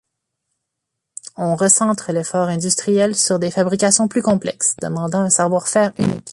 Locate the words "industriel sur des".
2.49-3.51